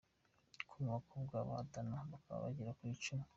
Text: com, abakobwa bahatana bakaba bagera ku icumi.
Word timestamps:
com, 0.69 0.81
abakobwa 0.89 1.35
bahatana 1.47 1.97
bakaba 2.11 2.43
bagera 2.45 2.75
ku 2.77 2.83
icumi. 2.93 3.25